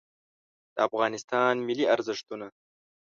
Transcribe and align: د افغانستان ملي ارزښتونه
د 0.75 0.77
افغانستان 0.87 1.53
ملي 1.67 1.85
ارزښتونه 1.95 2.47